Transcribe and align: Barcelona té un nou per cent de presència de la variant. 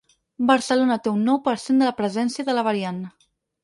Barcelona 0.51 0.97
té 1.03 1.13
un 1.17 1.21
nou 1.29 1.39
per 1.51 1.55
cent 1.67 1.87
de 1.87 1.95
presència 2.03 2.51
de 2.53 2.61
la 2.61 2.69
variant. 2.73 3.09